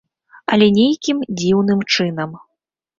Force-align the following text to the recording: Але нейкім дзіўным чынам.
Але 0.53 0.69
нейкім 0.79 1.17
дзіўным 1.39 1.87
чынам. 1.95 2.37